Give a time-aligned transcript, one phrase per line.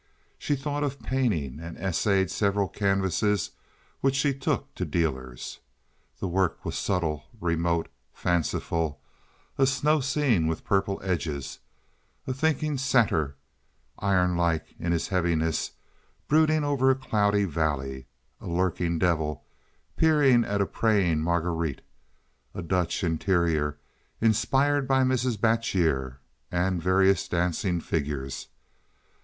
[0.39, 3.51] She thought of painting and essayed several canvases
[3.99, 5.59] which she took to dealers.
[6.19, 11.59] The work was subtle, remote, fanciful—a snow scene with purple edges;
[12.25, 13.35] a thinking satyr,
[13.99, 15.73] iron like in his heaviness,
[16.27, 18.07] brooding over a cloudy valley;
[18.39, 19.45] a lurking devil
[19.97, 21.81] peering at a praying Marguerite;
[22.55, 23.77] a Dutch interior
[24.19, 25.37] inspired by Mrs.
[25.39, 26.17] Batjer,
[26.51, 28.47] and various dancing figures.